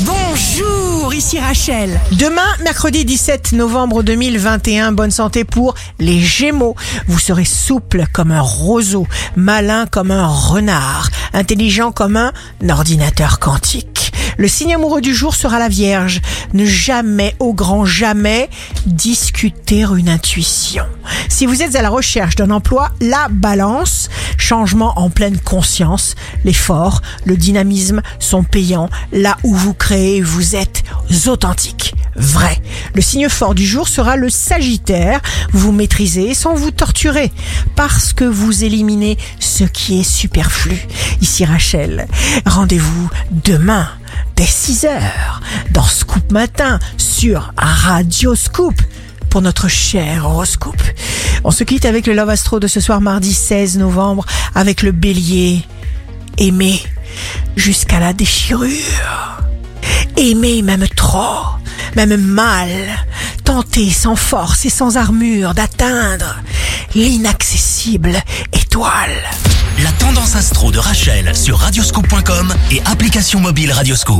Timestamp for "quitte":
51.62-51.84